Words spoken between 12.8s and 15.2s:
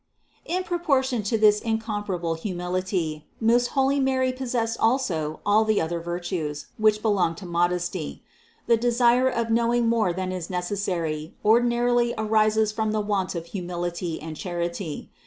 the want of humility and charity.